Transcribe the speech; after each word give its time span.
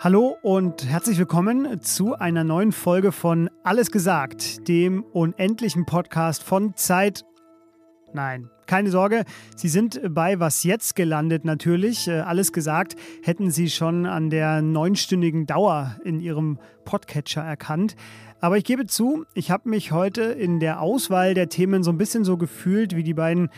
Hallo 0.00 0.38
und 0.40 0.86
herzlich 0.88 1.18
willkommen 1.18 1.82
zu 1.82 2.14
einer 2.14 2.42
neuen 2.42 2.72
Folge 2.72 3.12
von 3.12 3.50
Alles 3.64 3.90
gesagt, 3.90 4.66
dem 4.66 5.02
unendlichen 5.02 5.84
Podcast 5.84 6.42
von 6.42 6.74
Zeit. 6.74 7.26
Nein, 8.14 8.48
keine 8.64 8.88
Sorge, 8.90 9.26
Sie 9.56 9.68
sind 9.68 10.00
bei 10.08 10.40
Was 10.40 10.64
jetzt 10.64 10.96
gelandet 10.96 11.44
natürlich. 11.44 12.08
Äh, 12.08 12.20
alles 12.20 12.54
gesagt 12.54 12.96
hätten 13.22 13.50
Sie 13.50 13.68
schon 13.68 14.06
an 14.06 14.30
der 14.30 14.62
neunstündigen 14.62 15.44
Dauer 15.44 15.96
in 16.02 16.20
Ihrem 16.20 16.58
Podcatcher 16.86 17.42
erkannt. 17.42 17.94
Aber 18.40 18.56
ich 18.56 18.64
gebe 18.64 18.86
zu, 18.86 19.26
ich 19.34 19.50
habe 19.50 19.68
mich 19.68 19.92
heute 19.92 20.22
in 20.22 20.60
der 20.60 20.80
Auswahl 20.80 21.34
der 21.34 21.50
Themen 21.50 21.82
so 21.82 21.90
ein 21.90 21.98
bisschen 21.98 22.24
so 22.24 22.38
gefühlt 22.38 22.96
wie 22.96 23.02
die 23.02 23.14
beiden 23.14 23.50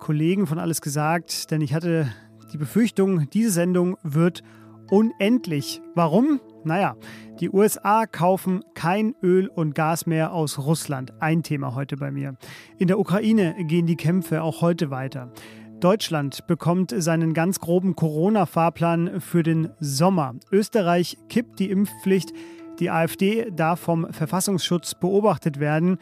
Kollegen 0.00 0.46
von 0.46 0.58
Alles 0.58 0.80
gesagt, 0.80 1.50
denn 1.50 1.60
ich 1.60 1.74
hatte 1.74 2.10
die 2.52 2.58
Befürchtung, 2.58 3.30
diese 3.30 3.50
Sendung 3.50 3.96
wird 4.02 4.42
unendlich. 4.90 5.80
Warum? 5.94 6.40
Naja, 6.64 6.96
die 7.38 7.50
USA 7.50 8.06
kaufen 8.06 8.64
kein 8.74 9.14
Öl 9.22 9.46
und 9.46 9.74
Gas 9.74 10.06
mehr 10.06 10.32
aus 10.32 10.58
Russland. 10.58 11.12
Ein 11.20 11.42
Thema 11.42 11.74
heute 11.74 11.96
bei 11.96 12.10
mir. 12.10 12.34
In 12.78 12.88
der 12.88 12.98
Ukraine 12.98 13.54
gehen 13.66 13.86
die 13.86 13.96
Kämpfe 13.96 14.42
auch 14.42 14.62
heute 14.62 14.90
weiter. 14.90 15.32
Deutschland 15.78 16.46
bekommt 16.46 16.92
seinen 16.96 17.32
ganz 17.32 17.60
groben 17.60 17.94
Corona-Fahrplan 17.94 19.20
für 19.20 19.42
den 19.42 19.70
Sommer. 19.78 20.34
Österreich 20.50 21.16
kippt 21.28 21.58
die 21.58 21.70
Impfpflicht. 21.70 22.32
Die 22.80 22.90
AfD 22.90 23.50
darf 23.50 23.80
vom 23.80 24.12
Verfassungsschutz 24.12 24.94
beobachtet 24.94 25.60
werden. 25.60 25.98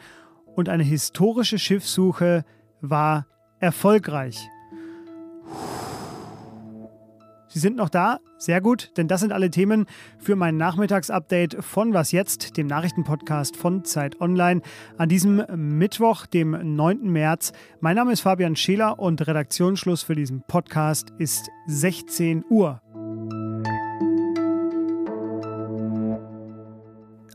Und 0.55 0.67
eine 0.67 0.83
historische 0.83 1.59
Schiffssuche 1.59 2.43
war 2.81 3.25
erfolgreich. 3.59 4.49
Sie 7.51 7.59
sind 7.59 7.77
noch 7.77 7.89
da? 7.89 8.19
Sehr 8.37 8.61
gut, 8.61 8.91
denn 8.95 9.07
das 9.07 9.21
sind 9.21 9.33
alle 9.33 9.49
Themen 9.49 9.87
für 10.19 10.35
mein 10.35 10.55
Nachmittagsupdate 10.55 11.57
von 11.61 11.93
Was 11.93 12.11
jetzt, 12.11 12.57
dem 12.57 12.67
Nachrichtenpodcast 12.67 13.57
von 13.57 13.83
Zeit 13.83 14.21
Online, 14.21 14.61
an 14.97 15.09
diesem 15.09 15.43
Mittwoch, 15.55 16.27
dem 16.27 16.75
9. 16.75 17.09
März. 17.09 17.51
Mein 17.81 17.95
Name 17.95 18.13
ist 18.13 18.21
Fabian 18.21 18.55
Scheler 18.55 18.99
und 18.99 19.27
Redaktionsschluss 19.27 20.03
für 20.03 20.15
diesen 20.15 20.43
Podcast 20.47 21.11
ist 21.17 21.49
16 21.67 22.45
Uhr. 22.49 22.81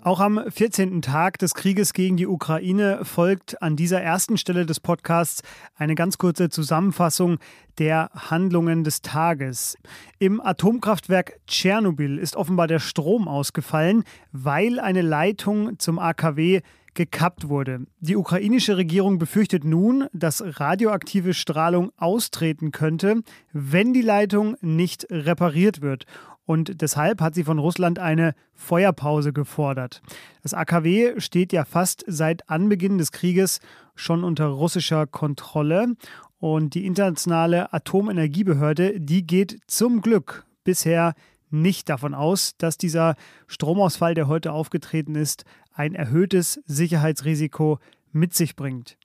Auch 0.05 0.21
am 0.21 0.39
14. 0.47 1.01
Tag 1.01 1.39
des 1.39 1.55
Krieges 1.55 1.95
gegen 1.95 2.19
die 2.19 2.27
Ukraine 2.27 3.07
folgt 3.07 3.63
an 3.63 3.75
dieser 3.75 4.03
ersten 4.03 4.37
Stelle 4.37 4.67
des 4.67 4.79
Podcasts 4.79 5.41
eine 5.77 5.95
ganz 5.95 6.19
kurze 6.19 6.51
Zusammenfassung 6.51 7.39
der 7.79 8.11
Handlungen 8.15 8.85
des 8.85 9.01
Tages. 9.01 9.79
Im 10.19 10.43
Atomkraftwerk 10.43 11.41
Tschernobyl 11.47 12.19
ist 12.19 12.37
offenbar 12.37 12.67
der 12.67 12.81
Strom 12.81 13.29
ausgefallen, 13.29 14.05
weil 14.31 14.79
eine 14.79 15.01
Leitung 15.01 15.79
zum 15.79 15.99
AKW 15.99 16.61
gekappt 16.93 17.49
wurde. 17.49 17.87
Die 18.01 18.17
ukrainische 18.17 18.77
Regierung 18.77 19.19
befürchtet 19.19 19.65
nun, 19.65 20.07
dass 20.13 20.45
radioaktive 20.61 21.33
Strahlung 21.33 21.93
austreten 21.97 22.73
könnte, 22.73 23.23
wenn 23.55 23.95
die 23.95 24.03
Leitung 24.03 24.57
nicht 24.61 25.07
repariert 25.11 25.81
wird. 25.81 26.05
Und 26.47 26.83
deshalb 26.83 27.21
hat 27.21 27.35
sie 27.35 27.45
von 27.45 27.59
Russland 27.59 27.99
eine 27.99 28.35
Feuerpause 28.53 29.33
gefordert. 29.33 30.03
Das 30.43 30.55
AKW 30.55 31.21
steht 31.21 31.53
ja 31.53 31.65
fast 31.65 32.05
seit 32.07 32.49
Anbeginn 32.51 32.99
des 32.99 33.13
Krieges 33.13 33.61
schon 33.95 34.25
unter 34.25 34.47
russischer 34.47 35.07
Kontrolle. 35.07 35.95
Und 36.39 36.75
die 36.75 36.85
internationale 36.85 37.73
Atomenergiebehörde, 37.73 39.01
die 39.01 39.27
geht 39.27 39.61
zum 39.67 40.03
Glück 40.03 40.45
bisher 40.65 41.15
nicht 41.51 41.89
davon 41.89 42.15
aus, 42.15 42.57
dass 42.59 42.77
dieser 42.77 43.15
Stromausfall, 43.47 44.15
der 44.15 44.29
heute 44.29 44.53
aufgetreten 44.53 45.15
ist, 45.15 45.45
ein 45.73 45.95
erhöhtes 45.95 46.61
Sicherheitsrisiko 46.67 47.79
mit 48.13 48.35
sich 48.35 48.57
bringt. 48.57 48.99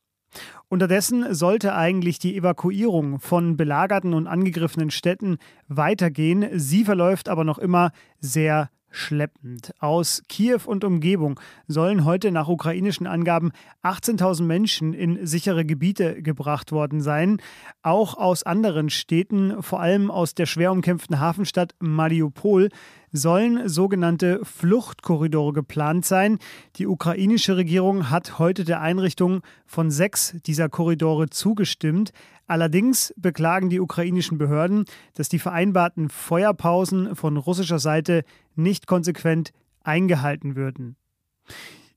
Unterdessen 0.68 1.34
sollte 1.34 1.74
eigentlich 1.74 2.20
die 2.20 2.36
Evakuierung 2.36 3.20
von 3.20 3.58
belagerten 3.58 4.14
und 4.14 4.28
angegriffenen 4.28 4.92
Städten 4.92 5.38
weitergehen. 5.68 6.48
Sie 6.54 6.86
verläuft 6.86 7.30
aber 7.30 7.44
noch 7.44 7.58
immer 7.58 7.92
sehr 8.20 8.70
schleppend. 8.92 9.72
Aus 9.80 10.24
Kiew 10.28 10.62
und 10.66 10.84
Umgebung 10.84 11.40
sollen 11.68 12.06
heute 12.06 12.32
nach 12.32 12.48
ukrainischen 12.48 13.08
Angaben 13.08 13.52
18.000 13.84 14.44
Menschen 14.44 14.94
in 14.94 15.26
sichere 15.26 15.66
Gebiete 15.66 16.22
gebracht 16.22 16.72
worden 16.72 17.02
sein. 17.02 17.42
Auch 17.82 18.18
aus 18.18 18.44
anderen 18.44 18.90
Städten, 18.90 19.62
vor 19.62 19.80
allem 19.80 20.10
aus 20.12 20.34
der 20.34 20.46
schwer 20.46 20.72
umkämpften 20.72 21.20
Hafenstadt 21.20 21.76
Mariupol, 21.80 22.70
sollen 23.12 23.68
sogenannte 23.68 24.40
Fluchtkorridore 24.44 25.54
geplant 25.54 26.06
sein. 26.06 26.40
Die 26.76 26.88
ukrainische 26.88 27.58
Regierung 27.58 28.10
hat 28.10 28.40
heute 28.40 28.64
der 28.64 28.82
Einrichtung 28.82 29.42
von 29.66 29.92
sechs 29.92 30.36
dieser 30.46 30.70
Korridore 30.70 31.30
zugestimmt. 31.30 32.12
Allerdings 32.48 33.14
beklagen 33.18 33.70
die 33.70 33.80
ukrainischen 33.80 34.38
Behörden, 34.38 34.86
dass 35.14 35.30
die 35.30 35.40
vereinbarten 35.40 36.10
Feuerpausen 36.10 37.16
von 37.16 37.38
russischer 37.38 37.80
Seite 37.80 38.24
nicht 38.56 38.88
konsequent 38.88 39.52
eingehalten 39.84 40.56
würden. 40.56 40.96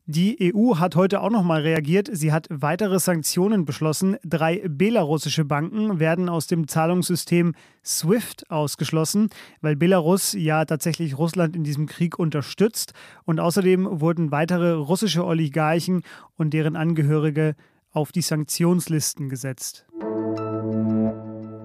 Die 0.07 0.53
EU 0.53 0.79
hat 0.79 0.97
heute 0.97 1.21
auch 1.21 1.31
noch 1.31 1.45
mal 1.45 1.61
reagiert. 1.61 2.09
Sie 2.13 2.33
hat 2.33 2.49
weitere 2.51 2.99
Sanktionen 2.99 3.65
beschlossen. 3.65 4.17
Drei 4.25 4.65
belarussische 4.69 5.45
Banken 5.45 6.01
werden 6.01 6.29
aus 6.29 6.49
dem 6.49 6.67
Zahlungssystem 6.67 7.55
SWIFT 7.85 8.51
ausgeschlossen, 8.51 9.31
weil 9.61 9.77
Belarus 9.77 10.33
ja 10.33 10.65
tatsächlich 10.65 11.17
Russland 11.19 11.55
in 11.55 11.63
diesem 11.63 11.87
Krieg 11.87 12.19
unterstützt. 12.19 12.95
Und 13.27 13.39
außerdem 13.39 14.01
wurden 14.01 14.33
weitere 14.33 14.73
russische 14.73 15.25
Oligarchen 15.25 16.03
und 16.37 16.53
deren 16.53 16.75
Angehörige 16.75 17.55
auf 17.93 18.11
die 18.11 18.23
Sanktionslisten 18.23 19.29
gesetzt. 19.29 19.87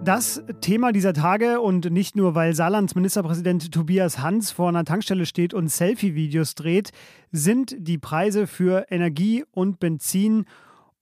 Das 0.07 0.41
Thema 0.62 0.94
dieser 0.94 1.12
Tage 1.12 1.59
und 1.59 1.91
nicht 1.91 2.16
nur, 2.16 2.34
weil 2.34 2.56
Saarlands 2.56 2.95
Ministerpräsident 2.95 3.73
Tobias 3.73 4.19
Hans 4.19 4.51
vor 4.51 4.69
einer 4.69 4.85
Tankstelle 4.85 5.25
steht 5.25 5.53
und 5.53 5.68
Selfie-Videos 5.68 6.56
dreht, 6.56 6.91
sind 7.34 7.75
die 7.78 7.97
Preise 7.97 8.47
für 8.47 8.85
Energie 8.90 9.44
und 9.51 9.81
Benzin 9.81 10.45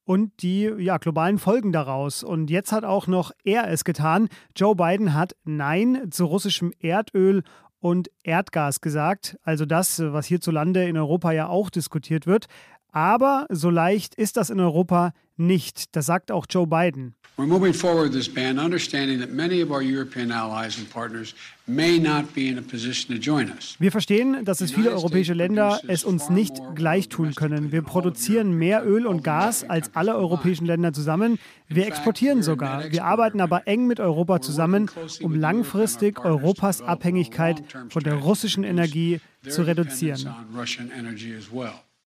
und 0.05 0.41
die 0.41 0.71
ja, 0.79 0.97
globalen 0.97 1.37
Folgen 1.37 1.71
daraus. 1.71 2.23
Und 2.23 2.49
jetzt 2.49 2.71
hat 2.71 2.83
auch 2.83 3.05
noch 3.05 3.31
er 3.43 3.69
es 3.69 3.83
getan. 3.83 4.27
Joe 4.55 4.75
Biden 4.75 5.13
hat 5.13 5.35
Nein 5.43 6.07
zu 6.09 6.25
russischem 6.25 6.73
Erdöl 6.79 7.43
und 7.79 8.09
Erdgas 8.23 8.81
gesagt. 8.81 9.37
Also 9.43 9.67
das, 9.67 10.01
was 10.01 10.25
hierzulande 10.25 10.85
in 10.85 10.97
Europa 10.97 11.31
ja 11.31 11.47
auch 11.47 11.69
diskutiert 11.69 12.25
wird. 12.25 12.47
Aber 12.95 13.45
so 13.49 13.69
leicht 13.69 14.15
ist 14.15 14.37
das 14.37 14.49
in 14.49 14.61
Europa 14.61 15.11
nicht. 15.35 15.97
Das 15.97 16.05
sagt 16.05 16.31
auch 16.31 16.45
Joe 16.49 16.65
Biden. 16.65 17.13
We're 17.37 17.45
moving 17.45 17.73
forward 17.73 18.13
this 18.13 18.33
ban, 18.33 18.57
understanding 18.57 19.19
that 19.19 19.33
many 19.33 19.61
of 19.61 19.69
our 19.69 19.81
European 19.81 20.31
allies 20.31 20.77
and 20.77 20.89
partners 20.89 21.35
may 21.67 21.99
not 21.99 22.33
be 22.33 22.47
in 22.47 22.57
a 22.57 22.61
position 22.61 23.13
to 23.13 23.21
join 23.21 23.51
us. 23.51 23.75
Wir 23.79 23.91
verstehen, 23.91 24.45
dass 24.45 24.61
es 24.61 24.71
viele 24.71 24.91
europäische 24.91 25.33
Länder 25.33 25.81
es 25.89 26.05
uns 26.05 26.29
nicht 26.29 26.53
gleich 26.75 27.09
tun 27.09 27.35
können. 27.35 27.73
Wir 27.73 27.81
produzieren 27.81 28.57
mehr 28.57 28.87
Öl 28.87 29.05
und 29.05 29.21
Gas 29.25 29.65
als 29.69 29.93
alle 29.93 30.15
europäischen 30.15 30.65
Länder 30.65 30.93
zusammen. 30.93 31.37
Wir 31.67 31.87
exportieren 31.87 32.41
sogar. 32.41 32.89
Wir 32.89 33.03
arbeiten 33.03 33.41
aber 33.41 33.67
eng 33.67 33.87
mit 33.87 33.99
Europa 33.99 34.39
zusammen, 34.39 34.89
um 35.21 35.35
langfristig 35.35 36.23
Europas 36.23 36.81
Abhängigkeit 36.81 37.61
von 37.89 38.03
der 38.03 38.13
russischen 38.13 38.63
Energie 38.63 39.19
zu 39.45 39.63
reduzieren. 39.63 40.33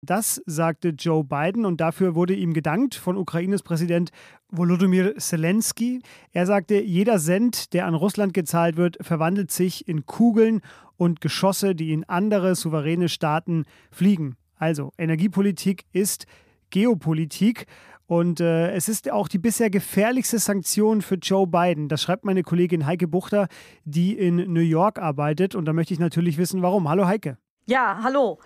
Das 0.04 0.42
sagte 0.44 0.90
Joe 0.90 1.24
Biden 1.24 1.64
und 1.64 1.80
dafür 1.80 2.14
wurde 2.14 2.34
ihm 2.34 2.52
gedankt 2.52 2.94
von 2.94 3.16
Ukraines 3.16 3.62
Präsident 3.62 4.10
Volodymyr 4.50 5.16
Zelensky. 5.16 6.00
Er 6.32 6.44
sagte, 6.44 6.82
jeder 6.82 7.18
Cent, 7.18 7.72
der 7.72 7.86
an 7.86 7.94
Russland 7.94 8.34
gezahlt 8.34 8.76
wird, 8.76 8.98
verwandelt 9.00 9.50
sich 9.50 9.88
in 9.88 10.04
Kugeln 10.04 10.60
und 10.96 11.22
Geschosse, 11.22 11.74
die 11.74 11.92
in 11.92 12.04
andere 12.04 12.54
souveräne 12.54 13.08
Staaten 13.08 13.64
fliegen. 13.90 14.36
Also 14.56 14.92
Energiepolitik 14.98 15.84
ist 15.92 16.26
Geopolitik. 16.70 17.66
Und 18.06 18.40
äh, 18.40 18.72
es 18.72 18.90
ist 18.90 19.10
auch 19.10 19.28
die 19.28 19.38
bisher 19.38 19.70
gefährlichste 19.70 20.38
Sanktion 20.38 21.00
für 21.00 21.14
Joe 21.14 21.46
Biden. 21.46 21.88
Das 21.88 22.02
schreibt 22.02 22.26
meine 22.26 22.42
Kollegin 22.42 22.84
Heike 22.84 23.08
Buchter, 23.08 23.48
die 23.84 24.12
in 24.12 24.52
New 24.52 24.60
York 24.60 24.98
arbeitet. 24.98 25.54
Und 25.54 25.64
da 25.64 25.72
möchte 25.72 25.94
ich 25.94 26.00
natürlich 26.00 26.36
wissen, 26.36 26.60
warum. 26.60 26.88
Hallo 26.90 27.06
Heike. 27.06 27.38
Ja, 27.66 28.00
hallo. 28.02 28.40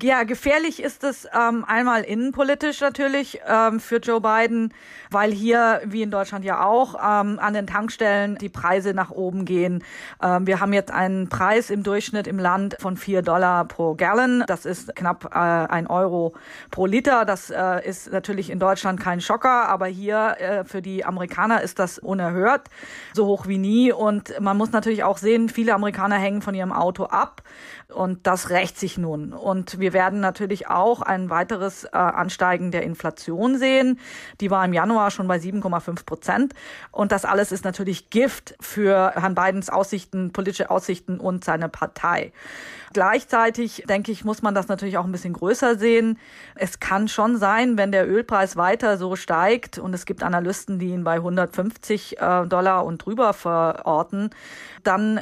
Ja, 0.00 0.22
gefährlich 0.22 0.82
ist 0.82 1.04
es 1.04 1.28
ähm, 1.38 1.66
einmal 1.66 2.00
innenpolitisch 2.00 2.80
natürlich 2.80 3.40
ähm, 3.46 3.78
für 3.78 3.98
Joe 3.98 4.22
Biden, 4.22 4.72
weil 5.10 5.30
hier, 5.30 5.82
wie 5.84 6.00
in 6.00 6.10
Deutschland 6.10 6.46
ja 6.46 6.64
auch, 6.64 6.94
ähm, 6.94 7.38
an 7.38 7.52
den 7.52 7.66
Tankstellen 7.66 8.36
die 8.36 8.48
Preise 8.48 8.94
nach 8.94 9.10
oben 9.10 9.44
gehen. 9.44 9.84
Ähm, 10.22 10.46
wir 10.46 10.60
haben 10.60 10.72
jetzt 10.72 10.90
einen 10.90 11.28
Preis 11.28 11.68
im 11.68 11.82
Durchschnitt 11.82 12.26
im 12.26 12.38
Land 12.38 12.76
von 12.80 12.96
vier 12.96 13.20
Dollar 13.20 13.66
pro 13.66 13.94
Gallon. 13.94 14.44
Das 14.46 14.64
ist 14.64 14.96
knapp 14.96 15.26
äh, 15.26 15.38
ein 15.38 15.86
Euro 15.88 16.32
pro 16.70 16.86
Liter. 16.86 17.26
Das 17.26 17.50
äh, 17.50 17.86
ist 17.86 18.10
natürlich 18.10 18.48
in 18.48 18.58
Deutschland 18.58 18.98
kein 18.98 19.20
Schocker, 19.20 19.68
aber 19.68 19.88
hier 19.88 20.36
äh, 20.38 20.64
für 20.64 20.80
die 20.80 21.04
Amerikaner 21.04 21.60
ist 21.60 21.78
das 21.78 21.98
unerhört, 21.98 22.70
so 23.12 23.26
hoch 23.26 23.46
wie 23.46 23.58
nie. 23.58 23.92
Und 23.92 24.40
man 24.40 24.56
muss 24.56 24.72
natürlich 24.72 25.04
auch 25.04 25.18
sehen, 25.18 25.50
viele 25.50 25.74
Amerikaner 25.74 26.16
hängen 26.16 26.40
von 26.40 26.54
ihrem 26.54 26.72
Auto 26.72 27.04
ab. 27.04 27.42
Und 27.92 28.26
das 28.26 28.48
rächt 28.62 28.78
sich 28.78 28.96
nun. 28.96 29.32
Und 29.32 29.80
wir 29.80 29.92
werden 29.92 30.20
natürlich 30.20 30.68
auch 30.68 31.02
ein 31.02 31.30
weiteres 31.30 31.82
äh, 31.84 31.96
Ansteigen 31.96 32.70
der 32.70 32.84
Inflation 32.84 33.58
sehen. 33.58 33.98
Die 34.40 34.52
war 34.52 34.64
im 34.64 34.72
Januar 34.72 35.10
schon 35.10 35.26
bei 35.26 35.38
7,5 35.38 36.06
Prozent. 36.06 36.54
Und 36.92 37.10
das 37.10 37.24
alles 37.24 37.50
ist 37.50 37.64
natürlich 37.64 38.10
Gift 38.10 38.54
für 38.60 39.12
Herrn 39.16 39.34
Bidens 39.34 39.68
Aussichten, 39.68 40.32
politische 40.32 40.70
Aussichten 40.70 41.18
und 41.18 41.44
seine 41.44 41.68
Partei. 41.68 42.32
Gleichzeitig, 42.92 43.84
denke 43.88 44.12
ich, 44.12 44.24
muss 44.24 44.42
man 44.42 44.54
das 44.54 44.68
natürlich 44.68 44.96
auch 44.96 45.06
ein 45.06 45.12
bisschen 45.12 45.32
größer 45.32 45.76
sehen. 45.76 46.18
Es 46.54 46.78
kann 46.78 47.08
schon 47.08 47.38
sein, 47.38 47.76
wenn 47.76 47.90
der 47.90 48.08
Ölpreis 48.08 48.56
weiter 48.56 48.96
so 48.96 49.16
steigt 49.16 49.78
und 49.78 49.92
es 49.92 50.06
gibt 50.06 50.22
Analysten, 50.22 50.78
die 50.78 50.90
ihn 50.90 51.02
bei 51.02 51.14
150 51.14 52.20
äh, 52.20 52.46
Dollar 52.46 52.84
und 52.84 53.04
drüber 53.04 53.32
verorten, 53.32 54.30
dann 54.84 55.20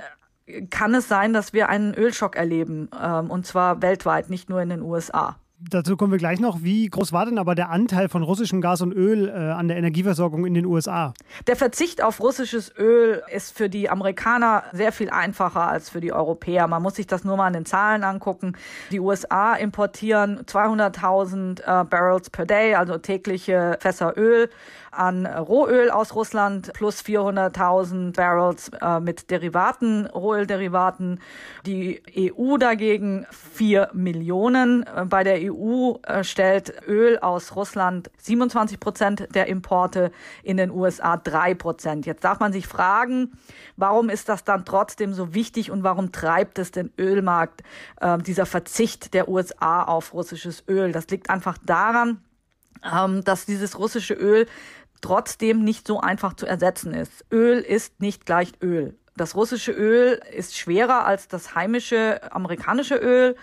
kann 0.71 0.95
es 0.95 1.09
sein, 1.09 1.33
dass 1.33 1.53
wir 1.53 1.69
einen 1.69 1.95
Ölschock 1.95 2.37
erleben, 2.37 2.89
ähm, 3.01 3.31
und 3.31 3.47
zwar 3.47 3.83
weltweit, 3.83 4.31
nicht 4.31 4.49
nur 4.49 4.61
in 4.63 4.69
den 4.69 4.83
USA. 4.83 5.37
Dazu 5.63 5.99
kommen 5.99 6.11
wir 6.11 6.19
gleich 6.19 6.41
noch. 6.41 6.63
Wie 6.63 6.89
groß 6.89 7.13
war 7.13 7.27
denn 7.27 7.37
aber 7.37 7.55
der 7.55 7.69
Anteil 7.69 8.09
von 8.09 8.23
russischem 8.23 8.63
Gas 8.63 8.81
und 8.81 8.93
Öl 8.93 9.29
äh, 9.29 9.33
an 9.33 9.69
der 9.69 9.77
Energieversorgung 9.77 10.47
in 10.47 10.55
den 10.55 10.65
USA? 10.65 11.13
Der 11.47 11.55
Verzicht 11.55 12.03
auf 12.03 12.19
russisches 12.21 12.73
Öl 12.79 13.23
ist 13.31 13.55
für 13.55 13.69
die 13.69 13.91
Amerikaner 13.91 14.63
sehr 14.73 14.91
viel 14.91 15.11
einfacher 15.11 15.69
als 15.69 15.91
für 15.91 16.01
die 16.01 16.15
Europäer. 16.15 16.67
Man 16.67 16.83
muss 16.83 16.95
sich 16.95 17.07
das 17.07 17.25
nur 17.25 17.37
mal 17.37 17.47
an 17.47 17.53
den 17.53 17.67
Zahlen 17.67 18.05
angucken. 18.05 18.57
Die 18.91 19.01
USA 19.01 19.53
importieren 19.53 20.41
200.000 20.47 21.61
äh, 21.61 21.85
Barrels 21.85 22.31
per 22.31 22.47
Day, 22.47 22.75
also 22.75 22.97
tägliche 22.97 23.77
Fässer 23.81 24.17
Öl 24.17 24.49
an 24.91 25.27
Rohöl 25.27 25.91
aus 25.91 26.15
Russland 26.15 26.73
plus 26.73 27.03
400.000 27.03 28.15
Barrels 28.15 28.71
äh, 28.81 29.01
mit 29.01 29.31
Derivaten, 29.31 30.07
Rohölderivaten. 30.07 31.21
Die 31.67 32.03
EU 32.17 32.57
dagegen 32.57 33.27
4 33.31 33.91
Millionen. 33.93 34.85
Äh, 34.87 35.05
bei 35.07 35.25
der 35.25 35.53
EU 35.53 35.95
äh, 36.03 36.25
stellt 36.25 36.87
Öl 36.89 37.19
aus 37.19 37.55
Russland 37.57 38.11
27 38.19 38.81
Prozent 38.81 39.29
der 39.35 39.47
Importe, 39.47 40.11
in 40.43 40.57
den 40.57 40.71
USA 40.71 41.17
3 41.17 41.55
Prozent. 41.55 42.07
Jetzt 42.07 42.25
darf 42.25 42.41
man 42.41 42.53
sich 42.53 42.67
fragen, 42.67 43.33
warum 43.77 44.09
ist 44.09 44.29
das 44.29 44.45
dann 44.45 44.65
trotzdem 44.65 45.13
so 45.13 45.35
wichtig 45.35 45.71
und 45.71 45.83
warum 45.83 46.13
treibt 46.13 46.59
es 46.59 46.71
den 46.73 46.93
Ölmarkt, 46.99 47.63
äh, 48.01 48.19
dieser 48.19 48.47
Verzicht 48.47 49.15
der 49.15 49.29
USA 49.29 49.85
auf 49.85 50.15
russisches 50.15 50.65
Öl? 50.69 50.93
Das 50.93 51.09
liegt 51.09 51.31
einfach 51.31 51.59
daran, 51.65 52.21
ähm, 52.85 53.23
dass 53.25 53.47
dieses 53.47 53.79
russische 53.79 54.15
Öl 54.15 54.47
trotzdem 55.01 55.65
nicht 55.65 55.87
so 55.87 56.01
einfach 56.01 56.35
zu 56.35 56.47
ersetzen 56.47 56.95
ist. 56.95 57.25
Öl 57.33 57.59
ist 57.59 58.01
nicht 58.01 58.27
gleich 58.27 58.53
Öl. 58.63 58.97
Das 59.17 59.35
russische 59.35 59.73
Öl 59.73 60.21
ist 60.33 60.57
schwerer 60.57 61.07
als 61.07 61.29
das 61.29 61.55
heimische 61.55 62.33
amerikanische 62.33 62.97
Öl. 62.97 63.37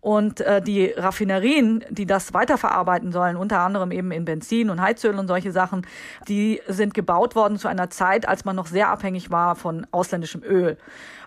Und 0.00 0.42
äh, 0.42 0.60
die 0.60 0.88
Raffinerien, 0.88 1.82
die 1.88 2.04
das 2.04 2.34
weiterverarbeiten 2.34 3.10
sollen, 3.10 3.36
unter 3.38 3.60
anderem 3.60 3.90
eben 3.90 4.10
in 4.10 4.26
Benzin 4.26 4.68
und 4.68 4.82
Heizöl 4.82 5.18
und 5.18 5.28
solche 5.28 5.50
Sachen, 5.50 5.86
die 6.28 6.60
sind 6.68 6.92
gebaut 6.92 7.34
worden 7.34 7.56
zu 7.56 7.68
einer 7.68 7.88
Zeit, 7.88 8.28
als 8.28 8.44
man 8.44 8.54
noch 8.54 8.66
sehr 8.66 8.90
abhängig 8.90 9.30
war 9.30 9.56
von 9.56 9.86
ausländischem 9.92 10.42
Öl 10.42 10.76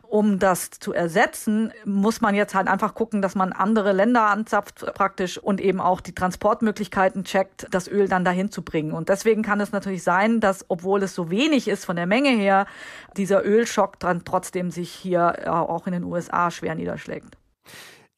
um 0.09 0.39
das 0.39 0.71
zu 0.71 0.93
ersetzen, 0.93 1.71
muss 1.85 2.21
man 2.21 2.35
jetzt 2.35 2.55
halt 2.55 2.67
einfach 2.67 2.93
gucken, 2.93 3.21
dass 3.21 3.35
man 3.35 3.51
andere 3.51 3.91
Länder 3.91 4.27
anzapft 4.27 4.85
praktisch 4.93 5.37
und 5.37 5.61
eben 5.61 5.81
auch 5.81 6.01
die 6.01 6.13
Transportmöglichkeiten 6.13 7.23
checkt, 7.23 7.67
das 7.71 7.87
Öl 7.87 8.07
dann 8.07 8.23
dahin 8.23 8.51
zu 8.51 8.61
bringen. 8.61 8.91
Und 8.91 9.09
deswegen 9.09 9.43
kann 9.43 9.59
es 9.59 9.71
natürlich 9.71 10.03
sein, 10.03 10.39
dass, 10.39 10.65
obwohl 10.69 11.03
es 11.03 11.13
so 11.13 11.29
wenig 11.29 11.67
ist 11.67 11.85
von 11.85 11.95
der 11.95 12.05
Menge 12.05 12.29
her, 12.29 12.65
dieser 13.15 13.45
Ölschock 13.45 13.99
dann 13.99 14.23
trotzdem 14.25 14.71
sich 14.71 14.91
hier 14.91 15.35
äh, 15.43 15.49
auch 15.49 15.87
in 15.87 15.93
den 15.93 16.03
USA 16.03 16.51
schwer 16.51 16.75
niederschlägt. 16.75 17.37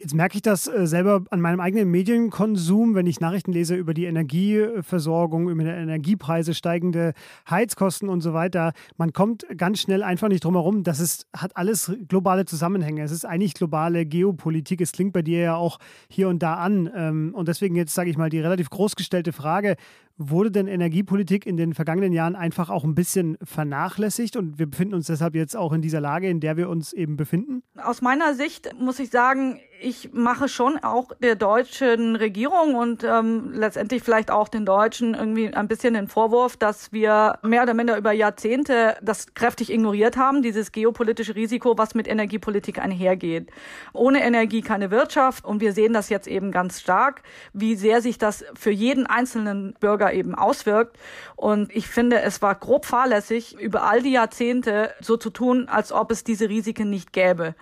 Jetzt 0.01 0.13
merke 0.13 0.37
ich 0.37 0.41
das 0.41 0.65
äh, 0.69 0.87
selber 0.87 1.25
an 1.29 1.41
meinem 1.41 1.59
eigenen 1.59 1.91
Medienkonsum, 1.91 2.95
wenn 2.95 3.05
ich 3.05 3.19
Nachrichten 3.19 3.51
lese 3.51 3.75
über 3.75 3.93
die 3.93 4.05
Energieversorgung, 4.05 5.49
über 5.49 5.61
die 5.61 5.69
Energiepreise, 5.69 6.53
steigende 6.53 7.11
Heizkosten 7.49 8.07
und 8.07 8.21
so 8.21 8.33
weiter. 8.33 8.71
Man 8.95 9.11
kommt 9.11 9.45
ganz 9.57 9.81
schnell 9.81 10.01
einfach 10.01 10.29
nicht 10.29 10.45
drum 10.45 10.53
herum. 10.53 10.83
Das 10.83 11.01
ist, 11.01 11.27
hat 11.35 11.57
alles 11.57 11.91
globale 12.07 12.45
Zusammenhänge. 12.45 13.03
Es 13.03 13.11
ist 13.11 13.25
eigentlich 13.25 13.55
globale 13.55 14.05
Geopolitik. 14.05 14.79
Es 14.79 14.93
klingt 14.93 15.11
bei 15.11 15.21
dir 15.21 15.39
ja 15.39 15.55
auch 15.55 15.79
hier 16.07 16.29
und 16.29 16.41
da 16.41 16.53
an. 16.53 16.89
Ähm, 16.95 17.33
und 17.35 17.49
deswegen 17.49 17.75
jetzt 17.75 17.93
sage 17.93 18.09
ich 18.09 18.17
mal 18.17 18.29
die 18.29 18.39
relativ 18.39 18.69
großgestellte 18.69 19.33
Frage, 19.33 19.75
Wurde 20.21 20.51
denn 20.51 20.67
Energiepolitik 20.67 21.45
in 21.45 21.55
den 21.55 21.73
vergangenen 21.73 22.11
Jahren 22.11 22.35
einfach 22.35 22.69
auch 22.69 22.83
ein 22.83 22.93
bisschen 22.93 23.37
vernachlässigt 23.41 24.35
und 24.35 24.59
wir 24.59 24.69
befinden 24.69 24.95
uns 24.95 25.07
deshalb 25.07 25.33
jetzt 25.33 25.55
auch 25.55 25.71
in 25.71 25.81
dieser 25.81 26.01
Lage, 26.01 26.27
in 26.27 26.41
der 26.41 26.57
wir 26.57 26.67
uns 26.67 26.91
eben 26.91 27.15
befinden? 27.15 27.63
Aus 27.81 28.01
meiner 28.01 28.33
Sicht 28.33 28.69
muss 28.77 28.99
ich 28.99 29.11
sagen, 29.11 29.61
ich 29.81 30.11
mache 30.13 30.49
schon 30.49 30.77
auch 30.77 31.13
der 31.21 31.35
deutschen 31.35 32.15
Regierung 32.15 32.75
und 32.75 33.03
ähm, 33.03 33.51
letztendlich 33.53 34.03
vielleicht 34.03 34.29
auch 34.29 34.49
den 34.49 34.65
Deutschen 34.65 35.13
irgendwie 35.13 35.53
ein 35.53 35.67
bisschen 35.67 35.93
den 35.93 36.07
Vorwurf, 36.07 36.57
dass 36.57 36.91
wir 36.91 37.39
mehr 37.43 37.63
oder 37.63 37.73
minder 37.73 37.97
über 37.97 38.11
Jahrzehnte 38.11 38.97
das 39.01 39.33
kräftig 39.33 39.71
ignoriert 39.71 40.17
haben, 40.17 40.41
dieses 40.41 40.71
geopolitische 40.71 41.35
Risiko, 41.35 41.77
was 41.77 41.95
mit 41.95 42.07
Energiepolitik 42.07 42.79
einhergeht. 42.79 43.51
Ohne 43.93 44.21
Energie 44.21 44.61
keine 44.61 44.91
Wirtschaft 44.91 45.45
und 45.45 45.61
wir 45.61 45.71
sehen 45.71 45.93
das 45.93 46.09
jetzt 46.09 46.27
eben 46.27 46.51
ganz 46.51 46.81
stark, 46.81 47.23
wie 47.53 47.75
sehr 47.75 48.01
sich 48.01 48.17
das 48.17 48.43
für 48.55 48.71
jeden 48.71 49.05
einzelnen 49.07 49.75
Bürger 49.79 50.08
eben 50.11 50.35
auswirkt. 50.35 50.97
Und 51.35 51.75
ich 51.75 51.87
finde, 51.87 52.21
es 52.21 52.41
war 52.41 52.55
grob 52.55 52.85
fahrlässig, 52.85 53.59
über 53.59 53.83
all 53.83 54.01
die 54.01 54.11
Jahrzehnte 54.11 54.93
so 55.01 55.17
zu 55.17 55.29
tun, 55.29 55.67
als 55.67 55.91
ob 55.91 56.11
es 56.11 56.23
diese 56.23 56.49
Risiken 56.49 56.89
nicht 56.89 57.13
gäbe. 57.13 57.55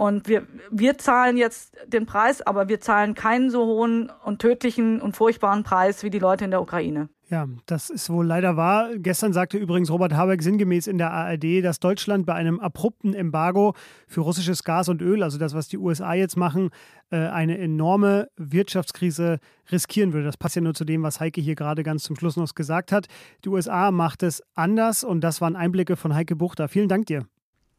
Und 0.00 0.28
wir, 0.28 0.46
wir 0.70 0.96
zahlen 0.96 1.36
jetzt 1.36 1.76
den 1.86 2.06
Preis, 2.06 2.40
aber 2.40 2.70
wir 2.70 2.80
zahlen 2.80 3.12
keinen 3.12 3.50
so 3.50 3.66
hohen 3.66 4.10
und 4.24 4.40
tödlichen 4.40 5.02
und 5.02 5.14
furchtbaren 5.14 5.62
Preis 5.62 6.02
wie 6.02 6.08
die 6.08 6.18
Leute 6.18 6.46
in 6.46 6.50
der 6.50 6.62
Ukraine. 6.62 7.10
Ja, 7.28 7.46
das 7.66 7.90
ist 7.90 8.08
wohl 8.08 8.24
leider 8.24 8.56
wahr. 8.56 8.96
Gestern 8.96 9.34
sagte 9.34 9.58
übrigens 9.58 9.90
Robert 9.90 10.14
Habeck 10.14 10.42
sinngemäß 10.42 10.86
in 10.86 10.96
der 10.96 11.12
ARD, 11.12 11.62
dass 11.62 11.80
Deutschland 11.80 12.24
bei 12.24 12.32
einem 12.32 12.60
abrupten 12.60 13.12
Embargo 13.12 13.74
für 14.08 14.22
russisches 14.22 14.64
Gas 14.64 14.88
und 14.88 15.02
Öl, 15.02 15.22
also 15.22 15.36
das, 15.36 15.52
was 15.52 15.68
die 15.68 15.76
USA 15.76 16.14
jetzt 16.14 16.38
machen, 16.38 16.70
äh, 17.10 17.18
eine 17.18 17.58
enorme 17.58 18.30
Wirtschaftskrise 18.38 19.38
riskieren 19.70 20.14
würde. 20.14 20.24
Das 20.24 20.38
passt 20.38 20.56
ja 20.56 20.62
nur 20.62 20.72
zu 20.72 20.86
dem, 20.86 21.02
was 21.02 21.20
Heike 21.20 21.42
hier 21.42 21.56
gerade 21.56 21.82
ganz 21.82 22.04
zum 22.04 22.16
Schluss 22.16 22.38
noch 22.38 22.54
gesagt 22.54 22.90
hat. 22.90 23.06
Die 23.44 23.50
USA 23.50 23.90
macht 23.90 24.22
es 24.22 24.42
anders 24.54 25.04
und 25.04 25.20
das 25.20 25.42
waren 25.42 25.56
Einblicke 25.56 25.96
von 25.96 26.14
Heike 26.14 26.36
Buchter. 26.36 26.68
Vielen 26.68 26.88
Dank 26.88 27.04
dir. 27.04 27.26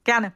Gerne. 0.04 0.34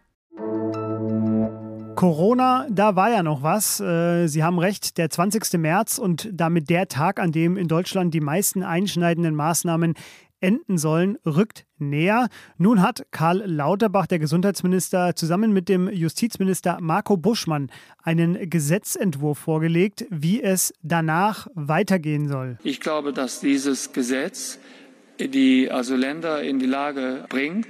Corona, 1.96 2.68
da 2.70 2.96
war 2.96 3.10
ja 3.10 3.24
noch 3.24 3.42
was. 3.44 3.80
Äh, 3.80 4.28
Sie 4.28 4.44
haben 4.44 4.60
recht, 4.60 4.98
der 4.98 5.10
20. 5.10 5.54
März 5.60 5.98
und 5.98 6.30
damit 6.32 6.70
der 6.70 6.88
Tag, 6.88 7.20
an 7.20 7.32
dem 7.32 7.58
in 7.58 7.68
Deutschland 7.68 8.14
die 8.14 8.22
meisten 8.22 8.64
einschneidenden 8.64 9.36
Maßnahmen 9.36 9.94
enden 10.42 10.78
sollen, 10.78 11.18
rückt 11.26 11.66
näher. 11.78 12.28
Nun 12.58 12.82
hat 12.82 13.08
Karl 13.12 13.44
Lauterbach, 13.46 14.06
der 14.06 14.20
Gesundheitsminister, 14.20 15.16
zusammen 15.16 15.54
mit 15.54 15.70
dem 15.70 15.90
Justizminister 15.90 16.78
Marco 16.82 17.18
Buschmann 17.18 17.72
einen 18.04 18.50
Gesetzentwurf 18.50 19.40
vorgelegt, 19.40 20.06
wie 20.10 20.44
es 20.44 20.74
danach 20.84 21.48
weitergehen 21.56 22.28
soll. 22.28 22.60
Ich 22.64 22.80
glaube, 22.80 23.14
dass 23.14 23.40
dieses 23.40 23.94
Gesetz 23.94 24.60
die 25.20 25.72
also 25.72 25.96
Länder 25.96 26.44
in 26.44 26.60
die 26.60 26.66
Lage 26.66 27.26
bringt, 27.30 27.68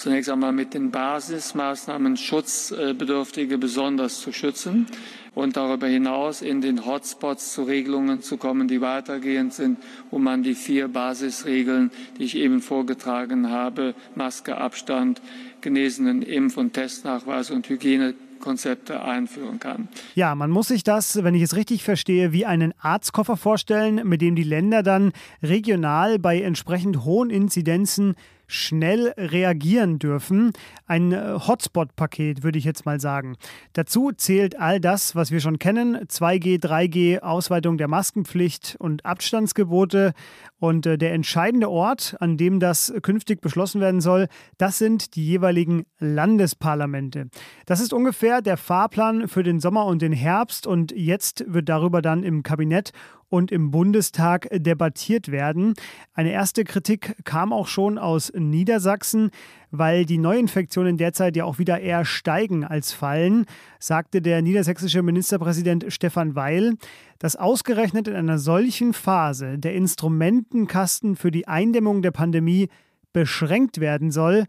zunächst 0.00 0.30
einmal 0.30 0.52
mit 0.52 0.72
den 0.72 0.90
Basismaßnahmen 0.90 2.16
Schutzbedürftige 2.16 3.58
besonders 3.58 4.20
zu 4.20 4.32
schützen 4.32 4.86
und 5.34 5.58
darüber 5.58 5.88
hinaus 5.88 6.40
in 6.40 6.62
den 6.62 6.86
Hotspots 6.86 7.52
zu 7.52 7.64
Regelungen 7.64 8.22
zu 8.22 8.38
kommen, 8.38 8.66
die 8.66 8.80
weitergehend 8.80 9.52
sind, 9.52 9.78
wo 10.10 10.18
man 10.18 10.42
die 10.42 10.54
vier 10.54 10.88
Basisregeln, 10.88 11.90
die 12.18 12.24
ich 12.24 12.36
eben 12.36 12.62
vorgetragen 12.62 13.50
habe, 13.50 13.94
Maske, 14.14 14.56
Abstand, 14.56 15.20
genesenen 15.60 16.22
Impf- 16.22 16.56
und 16.56 16.72
Testnachweis 16.72 17.50
und 17.50 17.68
Hygiene 17.68 18.14
Konzepte 18.40 19.02
einführen 19.02 19.60
kann. 19.60 19.88
Ja, 20.14 20.34
man 20.34 20.50
muss 20.50 20.68
sich 20.68 20.82
das, 20.82 21.22
wenn 21.22 21.34
ich 21.34 21.42
es 21.42 21.56
richtig 21.56 21.84
verstehe, 21.84 22.32
wie 22.32 22.46
einen 22.46 22.72
Arztkoffer 22.80 23.36
vorstellen, 23.36 24.00
mit 24.08 24.22
dem 24.22 24.34
die 24.34 24.44
Länder 24.44 24.82
dann 24.82 25.12
regional 25.42 26.18
bei 26.18 26.40
entsprechend 26.40 27.04
hohen 27.04 27.28
Inzidenzen 27.28 28.16
schnell 28.50 29.14
reagieren 29.16 29.98
dürfen. 29.98 30.52
Ein 30.86 31.12
äh, 31.12 31.38
Hotspot-Paket, 31.38 32.42
würde 32.42 32.58
ich 32.58 32.64
jetzt 32.64 32.84
mal 32.84 33.00
sagen. 33.00 33.36
Dazu 33.72 34.10
zählt 34.12 34.58
all 34.58 34.80
das, 34.80 35.14
was 35.14 35.30
wir 35.30 35.40
schon 35.40 35.58
kennen: 35.58 35.96
2G, 35.96 36.60
3G, 36.60 37.20
Ausweitung 37.20 37.78
der 37.78 37.88
Maskenpflicht 37.88 38.76
und 38.78 39.06
Abstandsgebote. 39.06 40.12
Und 40.58 40.84
äh, 40.84 40.98
der 40.98 41.12
entscheidende 41.14 41.70
Ort, 41.70 42.16
an 42.20 42.36
dem 42.36 42.60
das 42.60 42.92
künftig 43.02 43.40
beschlossen 43.40 43.80
werden 43.80 44.00
soll, 44.00 44.28
das 44.58 44.78
sind 44.78 45.14
die 45.14 45.24
jeweiligen 45.24 45.86
Landesparlamente. 45.98 47.30
Das 47.66 47.80
ist 47.80 47.92
ungefähr 47.92 48.42
der 48.42 48.56
Fahrplan 48.56 49.28
für 49.28 49.42
den 49.42 49.60
Sommer 49.60 49.86
und 49.86 50.02
den 50.02 50.12
Herbst. 50.12 50.66
Und 50.66 50.92
jetzt 50.92 51.44
wird 51.46 51.68
darüber 51.68 52.02
dann 52.02 52.22
im 52.22 52.42
Kabinett 52.42 52.92
und 53.30 53.50
im 53.50 53.70
Bundestag 53.70 54.48
debattiert 54.52 55.30
werden. 55.30 55.74
Eine 56.12 56.32
erste 56.32 56.64
Kritik 56.64 57.16
kam 57.24 57.52
auch 57.52 57.68
schon 57.68 57.96
aus 57.96 58.30
Niedersachsen, 58.34 59.30
weil 59.70 60.04
die 60.04 60.18
Neuinfektionen 60.18 60.98
derzeit 60.98 61.36
ja 61.36 61.44
auch 61.44 61.58
wieder 61.58 61.80
eher 61.80 62.04
steigen 62.04 62.64
als 62.64 62.92
fallen, 62.92 63.46
sagte 63.78 64.20
der 64.20 64.42
niedersächsische 64.42 65.02
Ministerpräsident 65.02 65.86
Stefan 65.88 66.34
Weil, 66.34 66.74
dass 67.18 67.36
ausgerechnet 67.36 68.08
in 68.08 68.16
einer 68.16 68.38
solchen 68.38 68.92
Phase 68.92 69.58
der 69.58 69.74
Instrumentenkasten 69.74 71.16
für 71.16 71.30
die 71.30 71.46
Eindämmung 71.46 72.02
der 72.02 72.10
Pandemie 72.10 72.68
beschränkt 73.12 73.80
werden 73.80 74.10
soll. 74.10 74.44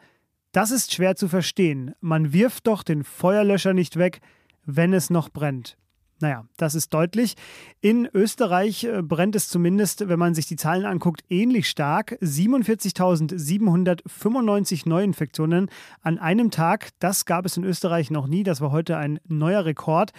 Das 0.52 0.72
ist 0.72 0.92
schwer 0.92 1.16
zu 1.16 1.28
verstehen. 1.28 1.94
Man 2.02 2.34
wirft 2.34 2.68
doch 2.68 2.84
den 2.84 3.04
Feuerlöscher 3.04 3.74
nicht 3.74 3.98
weg, 3.98 4.20
wenn 4.66 4.94
es 4.94 5.10
noch 5.10 5.30
brennt. 5.30 5.78
Naja, 6.22 6.46
das 6.58 6.76
ist 6.76 6.94
deutlich. 6.94 7.36
In 7.82 8.08
Österreich 8.14 8.84
äh, 8.84 9.02
brennt 9.02 9.36
es 9.36 9.50
zumindest, 9.50 10.08
wenn 10.08 10.20
man 10.20 10.36
sich 10.36 10.46
die 10.46 10.56
Zahlen 10.56 10.86
anguckt, 10.86 11.24
ähnlich 11.30 11.68
stark. 11.70 12.20
47.795 12.22 14.88
Neuinfektionen 14.88 15.72
an 16.02 16.20
einem 16.20 16.52
Tag. 16.52 16.90
Das 17.00 17.26
gab 17.26 17.46
es 17.46 17.58
in 17.58 17.64
Österreich 17.64 18.12
noch 18.12 18.28
nie. 18.28 18.44
Das 18.44 18.62
war 18.62 18.72
heute 18.72 18.98
ein 18.98 19.20
neuer 19.28 19.66
Rekord. 19.66 20.12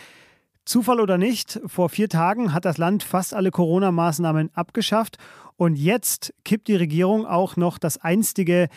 Zufall 0.65 1.01
oder 1.01 1.19
nicht, 1.19 1.61
vor 1.67 1.89
vier 1.89 2.09
Tagen 2.09 2.55
hat 2.55 2.65
das 2.65 2.79
Land 2.79 3.03
fast 3.03 3.35
alle 3.35 3.51
Corona-Maßnahmen 3.51 4.51
abgeschafft 4.55 5.19
und 5.57 5.75
jetzt 5.75 6.33
kippt 6.45 6.69
die 6.69 6.77
Regierung 6.77 7.27
auch 7.27 7.57
noch 7.57 7.79
das 7.79 7.99
einstige 7.99 8.69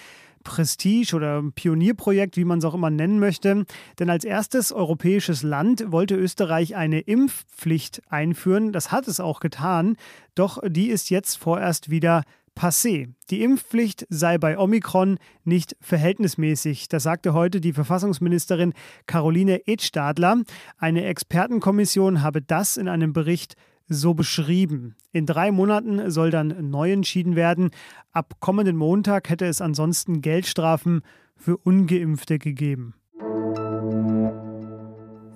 Prestige 0.45 1.13
oder 1.13 1.43
Pionierprojekt, 1.53 2.37
wie 2.37 2.45
man 2.45 2.59
es 2.59 2.65
auch 2.65 2.73
immer 2.73 2.89
nennen 2.89 3.19
möchte. 3.19 3.65
Denn 3.99 4.09
als 4.09 4.23
erstes 4.23 4.71
europäisches 4.71 5.43
Land 5.43 5.91
wollte 5.91 6.15
Österreich 6.15 6.77
eine 6.77 7.01
Impfpflicht 7.01 8.01
einführen. 8.09 8.71
Das 8.71 8.93
hat 8.93 9.09
es 9.09 9.19
auch 9.19 9.41
getan, 9.41 9.97
doch 10.35 10.59
die 10.65 10.87
ist 10.87 11.09
jetzt 11.09 11.35
vorerst 11.35 11.89
wieder 11.89 12.23
passé. 12.55 13.09
Die 13.29 13.43
Impfpflicht 13.43 14.07
sei 14.09 14.37
bei 14.37 14.57
Omikron 14.57 15.17
nicht 15.43 15.75
verhältnismäßig. 15.81 16.87
Das 16.87 17.03
sagte 17.03 17.33
heute 17.33 17.59
die 17.59 17.73
Verfassungsministerin 17.73 18.73
Caroline 19.07 19.67
Edstadler. 19.67 20.41
Eine 20.77 21.03
Expertenkommission 21.05 22.21
habe 22.21 22.41
das 22.41 22.77
in 22.77 22.87
einem 22.87 23.11
Bericht 23.11 23.55
so 23.87 24.13
beschrieben. 24.13 24.95
In 25.11 25.25
drei 25.25 25.51
Monaten 25.51 26.09
soll 26.11 26.31
dann 26.31 26.69
neu 26.69 26.91
entschieden 26.91 27.35
werden. 27.35 27.71
Ab 28.11 28.35
kommenden 28.39 28.77
Montag 28.77 29.29
hätte 29.29 29.45
es 29.45 29.61
ansonsten 29.61 30.21
Geldstrafen 30.21 31.01
für 31.35 31.57
ungeimpfte 31.57 32.39
gegeben. 32.39 32.95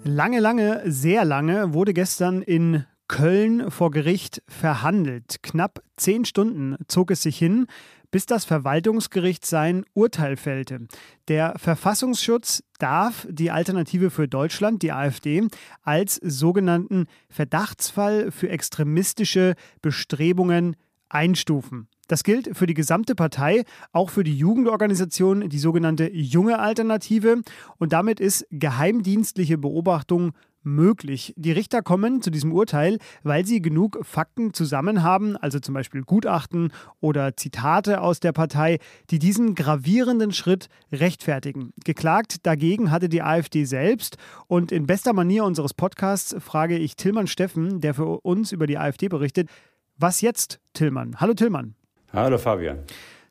Lange, 0.03 0.39
lange, 0.39 0.81
sehr 0.85 1.25
lange 1.25 1.73
wurde 1.73 1.93
gestern 1.93 2.41
in 2.41 2.85
Köln 3.07 3.69
vor 3.71 3.91
Gericht 3.91 4.41
verhandelt. 4.47 5.37
Knapp 5.41 5.81
zehn 5.97 6.25
Stunden 6.25 6.77
zog 6.87 7.11
es 7.11 7.21
sich 7.23 7.37
hin, 7.37 7.65
bis 8.11 8.25
das 8.25 8.45
Verwaltungsgericht 8.45 9.45
sein 9.45 9.85
Urteil 9.93 10.37
fällte. 10.37 10.87
Der 11.27 11.53
Verfassungsschutz 11.57 12.63
darf 12.79 13.27
die 13.29 13.51
Alternative 13.51 14.09
für 14.09 14.27
Deutschland, 14.27 14.81
die 14.81 14.91
AfD, 14.91 15.47
als 15.81 16.15
sogenannten 16.15 17.07
Verdachtsfall 17.29 18.31
für 18.31 18.49
extremistische 18.49 19.55
Bestrebungen 19.81 20.75
einstufen. 21.09 21.87
Das 22.07 22.23
gilt 22.23 22.57
für 22.57 22.65
die 22.65 22.73
gesamte 22.73 23.13
Partei, 23.13 23.63
auch 23.91 24.09
für 24.09 24.23
die 24.23 24.35
Jugendorganisation, 24.35 25.47
die 25.47 25.59
sogenannte 25.59 26.11
Junge 26.11 26.57
Alternative. 26.57 27.41
Und 27.77 27.93
damit 27.93 28.19
ist 28.19 28.47
geheimdienstliche 28.49 29.59
Beobachtung 29.59 30.31
möglich. 30.63 31.33
Die 31.37 31.51
Richter 31.51 31.81
kommen 31.81 32.21
zu 32.21 32.29
diesem 32.29 32.51
Urteil, 32.51 32.97
weil 33.23 33.45
sie 33.45 33.61
genug 33.61 33.99
Fakten 34.03 34.53
zusammen 34.53 35.03
haben, 35.03 35.37
also 35.37 35.59
zum 35.59 35.73
Beispiel 35.73 36.01
Gutachten 36.01 36.71
oder 36.99 37.35
Zitate 37.37 38.01
aus 38.01 38.19
der 38.19 38.31
Partei, 38.31 38.79
die 39.09 39.19
diesen 39.19 39.55
gravierenden 39.55 40.31
Schritt 40.31 40.69
rechtfertigen. 40.91 41.71
Geklagt 41.83 42.45
dagegen 42.45 42.91
hatte 42.91 43.09
die 43.09 43.21
AfD 43.21 43.65
selbst 43.65 44.17
und 44.47 44.71
in 44.71 44.85
bester 44.87 45.13
Manier 45.13 45.45
unseres 45.45 45.73
Podcasts 45.73 46.35
frage 46.39 46.77
ich 46.77 46.95
Tillmann 46.95 47.27
Steffen, 47.27 47.79
der 47.81 47.93
für 47.93 48.21
uns 48.21 48.51
über 48.51 48.67
die 48.67 48.77
AfD 48.77 49.07
berichtet, 49.07 49.49
was 49.97 50.21
jetzt, 50.21 50.59
Tillmann? 50.73 51.19
Hallo 51.19 51.33
Tillmann. 51.33 51.75
Hallo 52.13 52.37
Fabian. 52.37 52.79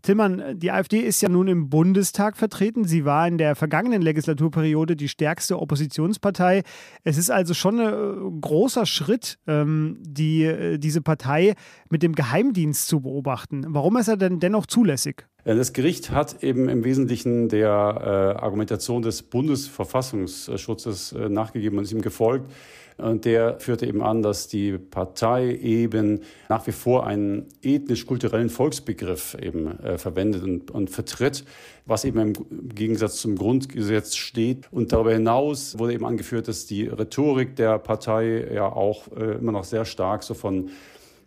Tillmann, 0.08 0.58
die 0.58 0.70
AfD 0.70 1.00
ist 1.00 1.20
ja 1.20 1.28
nun 1.28 1.48
im 1.48 1.68
Bundestag 1.68 2.38
vertreten. 2.38 2.84
Sie 2.84 3.04
war 3.04 3.28
in 3.28 3.36
der 3.36 3.54
vergangenen 3.54 4.00
Legislaturperiode 4.00 4.96
die 4.96 5.06
stärkste 5.06 5.58
Oppositionspartei. 5.60 6.62
Es 7.04 7.18
ist 7.18 7.30
also 7.30 7.52
schon 7.52 7.78
ein 7.78 7.88
äh, 7.88 8.40
großer 8.40 8.86
Schritt, 8.86 9.38
ähm, 9.46 9.98
die, 10.00 10.44
äh, 10.44 10.78
diese 10.78 11.02
Partei 11.02 11.56
mit 11.90 12.02
dem 12.02 12.14
Geheimdienst 12.14 12.88
zu 12.88 13.02
beobachten. 13.02 13.66
Warum 13.68 13.98
ist 13.98 14.08
er 14.08 14.16
denn 14.16 14.40
dennoch 14.40 14.64
zulässig? 14.64 15.26
Das 15.44 15.72
Gericht 15.72 16.10
hat 16.10 16.42
eben 16.42 16.68
im 16.68 16.84
Wesentlichen 16.84 17.48
der 17.48 17.68
äh, 17.68 18.40
Argumentation 18.42 19.02
des 19.02 19.22
Bundesverfassungsschutzes 19.22 21.12
äh, 21.12 21.28
nachgegeben 21.28 21.78
und 21.78 21.84
ist 21.84 21.92
ihm 21.92 22.02
gefolgt. 22.02 22.50
Und 22.98 23.24
der 23.24 23.60
führte 23.60 23.86
eben 23.86 24.02
an, 24.02 24.22
dass 24.22 24.48
die 24.48 24.76
Partei 24.76 25.54
eben 25.54 26.22
nach 26.48 26.66
wie 26.66 26.72
vor 26.72 27.06
einen 27.06 27.46
ethnisch-kulturellen 27.62 28.50
Volksbegriff 28.50 29.36
eben 29.40 29.78
äh, 29.78 29.98
verwendet 29.98 30.42
und, 30.42 30.72
und 30.72 30.90
vertritt, 30.90 31.44
was 31.86 32.04
eben 32.04 32.18
im 32.18 32.32
Gegensatz 32.74 33.20
zum 33.20 33.36
Grundgesetz 33.36 34.16
steht. 34.16 34.66
Und 34.72 34.92
darüber 34.92 35.12
hinaus 35.12 35.78
wurde 35.78 35.92
eben 35.92 36.04
angeführt, 36.04 36.48
dass 36.48 36.66
die 36.66 36.88
Rhetorik 36.88 37.54
der 37.54 37.78
Partei 37.78 38.48
ja 38.52 38.66
auch 38.66 39.06
äh, 39.16 39.36
immer 39.36 39.52
noch 39.52 39.64
sehr 39.64 39.84
stark 39.84 40.24
so 40.24 40.34
von 40.34 40.70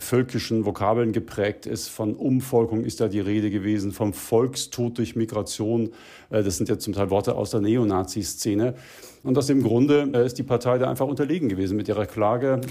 völkischen 0.01 0.65
Vokabeln 0.65 1.13
geprägt 1.13 1.65
ist. 1.65 1.87
Von 1.89 2.15
Umvolkung 2.15 2.83
ist 2.83 2.99
da 2.99 3.07
die 3.07 3.19
Rede 3.19 3.49
gewesen, 3.49 3.91
vom 3.91 4.13
Volkstod 4.13 4.97
durch 4.97 5.15
Migration. 5.15 5.91
Äh, 6.29 6.43
das 6.43 6.57
sind 6.57 6.69
ja 6.69 6.77
zum 6.77 6.93
Teil 6.93 7.09
Worte 7.09 7.35
aus 7.35 7.51
der 7.51 7.61
Neonazi-Szene. 7.61 8.75
Und 9.23 9.35
das 9.35 9.49
im 9.49 9.61
Grunde 9.61 10.09
äh, 10.13 10.25
ist 10.25 10.37
die 10.37 10.43
Partei 10.43 10.77
da 10.77 10.89
einfach 10.89 11.07
unterlegen 11.07 11.49
gewesen 11.49 11.77
mit 11.77 11.87
ihrer 11.87 12.05
Klage. 12.05 12.61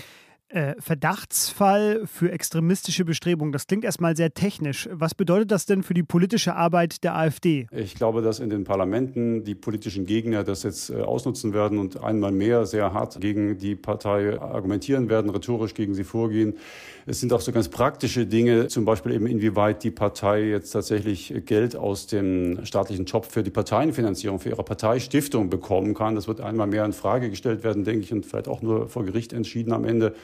Äh, 0.53 0.75
Verdachtsfall 0.81 2.09
für 2.13 2.33
extremistische 2.33 3.05
Bestrebungen. 3.05 3.53
Das 3.53 3.69
klingt 3.69 3.85
erstmal 3.85 4.17
sehr 4.17 4.35
technisch. 4.35 4.89
Was 4.91 5.15
bedeutet 5.15 5.53
das 5.53 5.65
denn 5.65 5.85
für 5.85 5.95
die 5.95 6.03
politische 6.03 6.57
Arbeit 6.57 7.05
der 7.05 7.15
AfD? 7.15 7.69
Ich 7.71 7.95
glaube, 7.95 8.21
dass 8.21 8.41
in 8.41 8.51
den 8.51 8.65
Parlamenten 8.65 9.45
die 9.45 9.55
politischen 9.55 10.07
Gegner 10.07 10.43
das 10.43 10.65
jetzt 10.65 10.91
äh, 10.91 11.03
ausnutzen 11.03 11.55
werden 11.55 11.79
und 11.79 12.03
einmal 12.03 12.33
mehr 12.33 12.67
sehr 12.67 12.93
hart 12.93 13.21
gegen 13.21 13.59
die 13.59 13.77
Partei 13.77 14.41
argumentieren 14.41 15.09
werden, 15.09 15.31
rhetorisch 15.31 15.73
gegen 15.75 15.95
sie 15.95 16.03
vorgehen. 16.03 16.55
Es 17.07 17.21
sind 17.21 17.33
auch 17.33 17.41
so 17.41 17.53
ganz 17.53 17.69
praktische 17.69 18.27
Dinge, 18.27 18.67
zum 18.67 18.85
Beispiel 18.85 19.13
eben 19.13 19.29
inwieweit 19.29 19.85
die 19.85 19.93
Partei 19.93 20.43
jetzt 20.43 20.73
tatsächlich 20.73 21.33
Geld 21.47 21.77
aus 21.77 22.09
dem 22.09 22.65
staatlichen 22.65 23.05
Job 23.05 23.27
für 23.27 23.45
die 23.45 23.51
Parteienfinanzierung, 23.51 24.41
für 24.41 24.49
ihre 24.49 24.65
Parteistiftung 24.65 25.49
bekommen 25.49 25.95
kann. 25.95 26.17
Das 26.17 26.27
wird 26.27 26.41
einmal 26.41 26.67
mehr 26.67 26.85
in 26.85 26.93
Frage 26.93 27.31
gestellt 27.31 27.63
werden, 27.63 27.85
denke 27.85 28.03
ich, 28.03 28.13
und 28.13 28.27
vielleicht 28.27 28.49
auch 28.49 28.63
nur 28.63 28.89
vor 28.89 29.05
Gericht 29.05 29.33
entschieden 29.33 29.73
am 29.73 29.85
Ende. 29.85 30.17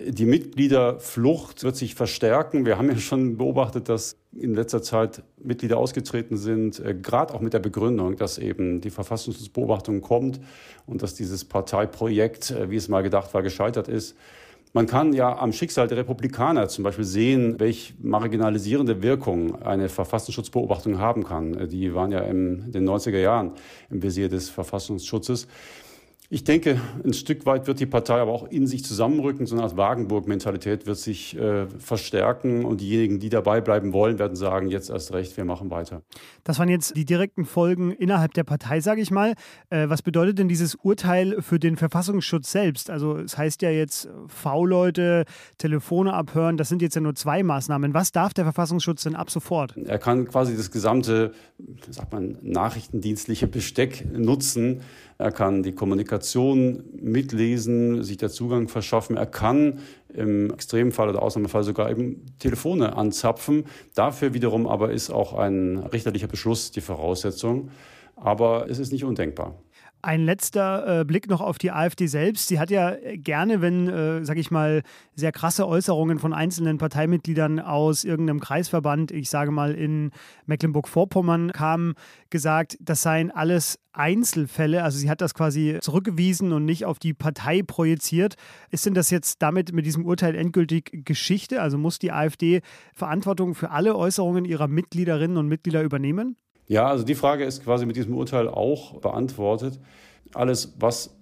Die 0.00 0.26
Mitgliederflucht 0.26 1.64
wird 1.64 1.74
sich 1.74 1.96
verstärken. 1.96 2.64
Wir 2.64 2.78
haben 2.78 2.88
ja 2.88 2.96
schon 2.98 3.36
beobachtet, 3.36 3.88
dass 3.88 4.16
in 4.32 4.54
letzter 4.54 4.80
Zeit 4.80 5.24
Mitglieder 5.42 5.76
ausgetreten 5.76 6.36
sind, 6.36 6.78
äh, 6.78 6.94
gerade 6.94 7.34
auch 7.34 7.40
mit 7.40 7.52
der 7.52 7.58
Begründung, 7.58 8.14
dass 8.14 8.38
eben 8.38 8.80
die 8.80 8.90
Verfassungsbeobachtung 8.90 10.00
kommt 10.00 10.40
und 10.86 11.02
dass 11.02 11.14
dieses 11.14 11.44
Parteiprojekt, 11.44 12.52
äh, 12.52 12.70
wie 12.70 12.76
es 12.76 12.86
mal 12.88 13.02
gedacht 13.02 13.34
war, 13.34 13.42
gescheitert 13.42 13.88
ist. 13.88 14.16
Man 14.72 14.86
kann 14.86 15.14
ja 15.14 15.36
am 15.36 15.52
Schicksal 15.52 15.88
der 15.88 15.98
Republikaner 15.98 16.68
zum 16.68 16.84
Beispiel 16.84 17.04
sehen, 17.04 17.58
welche 17.58 17.94
marginalisierende 18.00 19.02
Wirkung 19.02 19.60
eine 19.62 19.88
Verfassungsschutzbeobachtung 19.88 20.98
haben 21.00 21.24
kann. 21.24 21.54
Äh, 21.54 21.66
die 21.66 21.92
waren 21.92 22.12
ja 22.12 22.20
in 22.20 22.70
den 22.70 22.88
90er 22.88 23.18
Jahren 23.18 23.50
im 23.90 24.00
Visier 24.00 24.28
des 24.28 24.48
Verfassungsschutzes. 24.48 25.48
Ich 26.30 26.44
denke, 26.44 26.78
ein 27.02 27.14
Stück 27.14 27.46
weit 27.46 27.66
wird 27.66 27.80
die 27.80 27.86
Partei 27.86 28.20
aber 28.20 28.32
auch 28.32 28.50
in 28.50 28.66
sich 28.66 28.84
zusammenrücken. 28.84 29.46
So 29.46 29.54
eine 29.54 29.64
Art 29.64 29.78
Wagenburg-Mentalität 29.78 30.84
wird 30.84 30.98
sich 30.98 31.34
äh, 31.38 31.66
verstärken 31.78 32.66
und 32.66 32.82
diejenigen, 32.82 33.18
die 33.18 33.30
dabei 33.30 33.62
bleiben 33.62 33.94
wollen, 33.94 34.18
werden 34.18 34.36
sagen, 34.36 34.68
jetzt 34.68 34.90
erst 34.90 35.14
recht, 35.14 35.38
wir 35.38 35.46
machen 35.46 35.70
weiter. 35.70 36.02
Das 36.44 36.58
waren 36.58 36.68
jetzt 36.68 36.94
die 36.96 37.06
direkten 37.06 37.46
Folgen 37.46 37.92
innerhalb 37.92 38.34
der 38.34 38.44
Partei, 38.44 38.80
sage 38.80 39.00
ich 39.00 39.10
mal. 39.10 39.36
Äh, 39.70 39.88
was 39.88 40.02
bedeutet 40.02 40.38
denn 40.38 40.48
dieses 40.48 40.74
Urteil 40.74 41.40
für 41.40 41.58
den 41.58 41.78
Verfassungsschutz 41.78 42.52
selbst? 42.52 42.90
Also 42.90 43.16
es 43.16 43.38
heißt 43.38 43.62
ja 43.62 43.70
jetzt 43.70 44.10
V-Leute, 44.26 45.24
Telefone 45.56 46.12
abhören, 46.12 46.58
das 46.58 46.68
sind 46.68 46.82
jetzt 46.82 46.94
ja 46.94 47.00
nur 47.00 47.14
zwei 47.14 47.42
Maßnahmen. 47.42 47.94
Was 47.94 48.12
darf 48.12 48.34
der 48.34 48.44
Verfassungsschutz 48.44 49.04
denn 49.04 49.16
ab 49.16 49.30
sofort? 49.30 49.74
Er 49.78 49.98
kann 49.98 50.28
quasi 50.28 50.54
das 50.54 50.70
gesamte, 50.70 51.32
sagt 51.88 52.12
man, 52.12 52.36
nachrichtendienstliche 52.42 53.46
Besteck 53.46 54.04
nutzen. 54.12 54.82
Er 55.20 55.32
kann 55.32 55.64
die 55.64 55.72
Kommunikation 55.72 56.84
mitlesen, 56.92 58.04
sich 58.04 58.18
der 58.18 58.30
Zugang 58.30 58.68
verschaffen. 58.68 59.16
Er 59.16 59.26
kann 59.26 59.80
im 60.14 60.52
Extremfall 60.52 61.08
oder 61.08 61.22
Ausnahmefall 61.22 61.64
sogar 61.64 61.90
eben 61.90 62.24
Telefone 62.38 62.96
anzapfen. 62.96 63.64
Dafür 63.96 64.32
wiederum 64.32 64.68
aber 64.68 64.92
ist 64.92 65.10
auch 65.10 65.34
ein 65.34 65.78
richterlicher 65.78 66.28
Beschluss 66.28 66.70
die 66.70 66.80
Voraussetzung. 66.80 67.70
Aber 68.14 68.70
es 68.70 68.78
ist 68.78 68.92
nicht 68.92 69.04
undenkbar. 69.04 69.56
Ein 70.08 70.24
letzter 70.24 71.00
äh, 71.00 71.04
Blick 71.04 71.28
noch 71.28 71.42
auf 71.42 71.58
die 71.58 71.70
AfD 71.70 72.06
selbst. 72.06 72.48
Sie 72.48 72.58
hat 72.58 72.70
ja 72.70 72.96
gerne, 73.16 73.60
wenn, 73.60 73.90
äh, 73.90 74.24
sag 74.24 74.38
ich 74.38 74.50
mal, 74.50 74.82
sehr 75.14 75.32
krasse 75.32 75.68
Äußerungen 75.68 76.18
von 76.18 76.32
einzelnen 76.32 76.78
Parteimitgliedern 76.78 77.60
aus 77.60 78.04
irgendeinem 78.04 78.40
Kreisverband, 78.40 79.10
ich 79.10 79.28
sage 79.28 79.50
mal 79.50 79.74
in 79.74 80.12
Mecklenburg-Vorpommern, 80.46 81.52
kamen, 81.52 81.92
gesagt, 82.30 82.78
das 82.80 83.02
seien 83.02 83.30
alles 83.30 83.80
Einzelfälle. 83.92 84.82
Also 84.82 84.96
sie 84.96 85.10
hat 85.10 85.20
das 85.20 85.34
quasi 85.34 85.76
zurückgewiesen 85.82 86.54
und 86.54 86.64
nicht 86.64 86.86
auf 86.86 86.98
die 86.98 87.12
Partei 87.12 87.62
projiziert. 87.62 88.36
Ist 88.70 88.86
denn 88.86 88.94
das 88.94 89.10
jetzt 89.10 89.42
damit 89.42 89.74
mit 89.74 89.84
diesem 89.84 90.06
Urteil 90.06 90.36
endgültig 90.36 91.04
Geschichte? 91.04 91.60
Also 91.60 91.76
muss 91.76 91.98
die 91.98 92.12
AfD 92.12 92.62
Verantwortung 92.94 93.54
für 93.54 93.72
alle 93.72 93.94
Äußerungen 93.94 94.46
ihrer 94.46 94.68
Mitgliederinnen 94.68 95.36
und 95.36 95.48
Mitglieder 95.48 95.82
übernehmen? 95.82 96.38
Ja, 96.68 96.86
also 96.86 97.02
die 97.02 97.14
Frage 97.14 97.44
ist 97.44 97.64
quasi 97.64 97.86
mit 97.86 97.96
diesem 97.96 98.14
Urteil 98.14 98.46
auch 98.46 99.00
beantwortet. 99.00 99.80
Alles, 100.34 100.74
was 100.78 101.16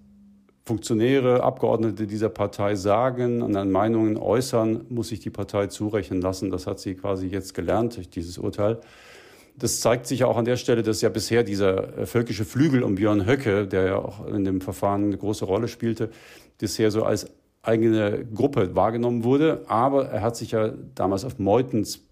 Funktionäre, 0.65 1.41
Abgeordnete 1.41 2.05
dieser 2.05 2.27
Partei 2.27 2.75
sagen, 2.75 3.41
und 3.41 3.55
an 3.55 3.71
Meinungen 3.71 4.17
äußern, 4.17 4.85
muss 4.89 5.07
sich 5.07 5.21
die 5.21 5.29
Partei 5.29 5.67
zurechnen 5.67 6.19
lassen. 6.19 6.51
Das 6.51 6.67
hat 6.67 6.79
sie 6.79 6.95
quasi 6.95 7.27
jetzt 7.27 7.53
gelernt 7.53 7.95
durch 7.95 8.09
dieses 8.09 8.37
Urteil. 8.37 8.81
Das 9.57 9.79
zeigt 9.79 10.05
sich 10.05 10.19
ja 10.19 10.27
auch 10.27 10.35
an 10.35 10.43
der 10.43 10.57
Stelle, 10.57 10.83
dass 10.83 11.01
ja 11.01 11.07
bisher 11.07 11.43
dieser 11.43 11.97
äh, 11.97 12.05
völkische 12.05 12.43
Flügel 12.43 12.83
um 12.83 12.95
Björn 12.95 13.25
Höcke, 13.25 13.65
der 13.65 13.85
ja 13.85 13.95
auch 13.95 14.27
in 14.27 14.43
dem 14.43 14.59
Verfahren 14.59 15.05
eine 15.05 15.17
große 15.17 15.45
Rolle 15.45 15.69
spielte, 15.69 16.09
bisher 16.59 16.91
so 16.91 17.03
als 17.03 17.27
eigene 17.63 18.25
Gruppe 18.25 18.75
wahrgenommen 18.75 19.23
wurde. 19.23 19.63
Aber 19.67 20.09
er 20.09 20.21
hat 20.21 20.35
sich 20.35 20.51
ja 20.51 20.73
damals 20.93 21.23
auf 21.23 21.39
Meutens 21.39 22.03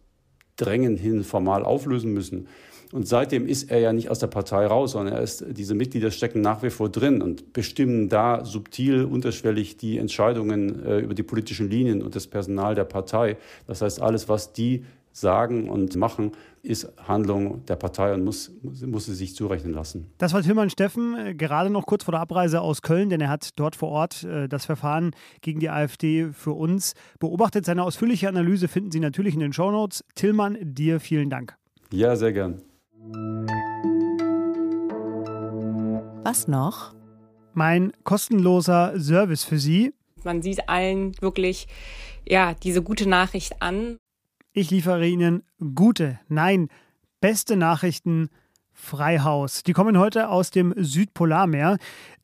Drängen 0.55 0.95
hin 0.95 1.25
formal 1.25 1.65
auflösen 1.65 2.13
müssen. 2.13 2.47
Und 2.91 3.07
seitdem 3.07 3.47
ist 3.47 3.71
er 3.71 3.79
ja 3.79 3.93
nicht 3.93 4.09
aus 4.09 4.19
der 4.19 4.27
Partei 4.27 4.65
raus, 4.67 4.91
sondern 4.91 5.15
er 5.15 5.21
ist, 5.21 5.45
diese 5.49 5.75
Mitglieder 5.75 6.11
stecken 6.11 6.41
nach 6.41 6.63
wie 6.63 6.69
vor 6.69 6.89
drin 6.89 7.21
und 7.21 7.53
bestimmen 7.53 8.09
da 8.09 8.45
subtil, 8.45 9.03
unterschwellig 9.03 9.77
die 9.77 9.97
Entscheidungen 9.97 10.85
äh, 10.85 10.99
über 10.99 11.13
die 11.13 11.23
politischen 11.23 11.69
Linien 11.69 12.01
und 12.01 12.15
das 12.15 12.27
Personal 12.27 12.75
der 12.75 12.85
Partei. 12.85 13.37
Das 13.67 13.81
heißt, 13.81 14.01
alles, 14.01 14.29
was 14.29 14.53
die 14.53 14.85
sagen 15.15 15.69
und 15.69 15.95
machen, 15.95 16.33
ist 16.61 16.91
Handlung 17.07 17.65
der 17.65 17.75
Partei 17.77 18.13
und 18.13 18.23
muss, 18.23 18.51
muss 18.85 19.05
sie 19.05 19.13
sich 19.13 19.35
zurechnen 19.35 19.73
lassen. 19.73 20.11
Das 20.17 20.33
war 20.33 20.41
Tilman 20.41 20.69
Steffen, 20.69 21.15
äh, 21.17 21.35
gerade 21.35 21.69
noch 21.69 21.85
kurz 21.85 22.03
vor 22.03 22.11
der 22.11 22.21
Abreise 22.21 22.61
aus 22.61 22.81
Köln, 22.81 23.09
denn 23.09 23.21
er 23.21 23.29
hat 23.29 23.49
dort 23.55 23.75
vor 23.75 23.89
Ort 23.89 24.23
äh, 24.23 24.47
das 24.49 24.65
Verfahren 24.65 25.11
gegen 25.41 25.59
die 25.59 25.69
AfD 25.69 26.31
für 26.33 26.51
uns 26.51 26.93
beobachtet. 27.19 27.65
Seine 27.65 27.83
ausführliche 27.83 28.27
Analyse 28.27 28.67
finden 28.67 28.91
Sie 28.91 28.99
natürlich 28.99 29.35
in 29.35 29.39
den 29.39 29.53
Shownotes. 29.53 30.03
Tillmann, 30.15 30.57
dir 30.61 30.99
vielen 30.99 31.29
Dank. 31.29 31.55
Ja, 31.91 32.15
sehr 32.15 32.33
gern. 32.33 32.61
Was 36.23 36.47
noch? 36.47 36.93
Mein 37.53 37.93
kostenloser 38.03 38.99
Service 38.99 39.43
für 39.43 39.59
Sie. 39.59 39.93
Man 40.23 40.41
sieht 40.41 40.67
allen 40.67 41.19
wirklich 41.21 41.67
ja, 42.27 42.53
diese 42.53 42.81
gute 42.81 43.07
Nachricht 43.07 43.61
an. 43.61 43.97
Ich 44.53 44.71
liefere 44.71 45.05
Ihnen 45.05 45.43
gute, 45.75 46.19
nein, 46.27 46.69
beste 47.21 47.55
Nachrichten 47.55 48.29
Freihaus. 48.73 49.63
Die 49.63 49.73
kommen 49.73 49.97
heute 49.97 50.29
aus 50.29 50.51
dem 50.51 50.73
Südpolarmeer. 50.75 51.77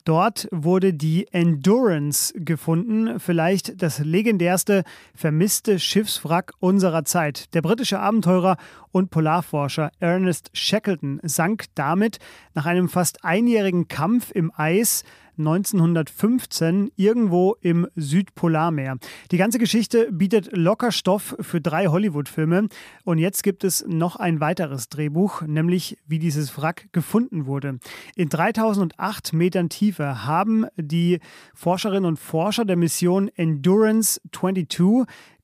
Dort 0.04 0.48
wurde 0.52 0.94
die 0.94 1.28
Endurance 1.32 2.34
gefunden, 2.36 3.20
vielleicht 3.20 3.82
das 3.82 4.00
legendärste 4.00 4.84
vermisste 5.14 5.78
Schiffswrack 5.80 6.54
unserer 6.60 7.06
Zeit. 7.06 7.54
Der 7.54 7.62
britische 7.62 8.00
Abenteurer 8.00 8.58
und 8.92 9.12
Polarforscher 9.12 9.92
Ernest 10.00 10.50
Shackleton 10.54 11.20
sank 11.24 11.66
damit 11.76 12.18
nach 12.56 12.66
einem 12.66 12.90
fast 12.90 13.24
einjährigen 13.24 13.88
Kampf 13.88 14.32
im 14.32 14.52
Eis 14.56 15.04
1915 15.38 16.92
irgendwo 16.96 17.56
im 17.62 17.88
Südpolarmeer. 17.96 18.98
Die 19.32 19.38
ganze 19.38 19.60
Geschichte 19.60 20.12
bietet 20.12 20.56
locker 20.56 20.92
Stoff 20.92 21.36
für 21.40 21.62
drei 21.62 21.88
Hollywood-Filme. 21.88 22.68
Und 23.04 23.18
jetzt 23.18 23.44
gibt 23.44 23.64
es 23.64 23.86
noch 23.88 24.16
ein 24.16 24.40
weiteres 24.40 24.90
Drehbuch, 24.90 25.42
nämlich 25.42 25.98
wie 26.08 26.20
dieses 26.20 26.58
Wrack 26.58 26.90
gefunden 26.92 27.46
wurde. 27.46 27.80
In 28.16 28.30
3008 28.30 29.34
Metern 29.34 29.70
Tiefe 29.70 30.26
haben 30.26 30.66
die 30.78 31.20
Forscherinnen 31.54 32.06
und 32.06 32.18
Forscher 32.18 32.66
der 32.66 32.76
Mission 32.76 33.30
Endurance 33.36 34.22
22 34.32 34.68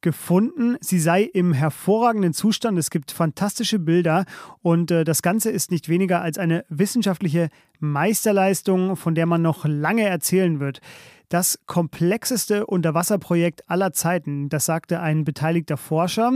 gefunden. 0.01 0.77
Sie 0.81 0.99
sei 0.99 1.23
im 1.23 1.53
hervorragenden 1.53 2.33
Zustand. 2.33 2.77
Es 2.77 2.89
gibt 2.89 3.11
fantastische 3.11 3.79
Bilder 3.79 4.25
und 4.61 4.91
äh, 4.91 5.03
das 5.03 5.21
Ganze 5.21 5.49
ist 5.49 5.71
nicht 5.71 5.89
weniger 5.89 6.21
als 6.21 6.37
eine 6.37 6.65
wissenschaftliche 6.69 7.49
Meisterleistung, 7.79 8.95
von 8.95 9.15
der 9.15 9.25
man 9.25 9.41
noch 9.41 9.65
lange 9.65 10.03
erzählen 10.03 10.59
wird. 10.59 10.81
Das 11.29 11.59
komplexeste 11.65 12.65
Unterwasserprojekt 12.65 13.69
aller 13.69 13.91
Zeiten, 13.91 14.47
das 14.47 14.63
sagte 14.63 15.01
ein 15.01 15.25
beteiligter 15.25 15.75
Forscher. 15.75 16.31